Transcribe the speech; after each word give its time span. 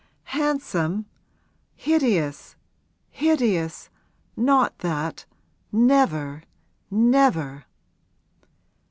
'Handsome? 0.23 1.05
Hideous, 1.75 2.55
hideous! 3.11 3.91
Not 4.35 4.79
that 4.79 5.25
never, 5.71 6.41
never!' 6.89 7.65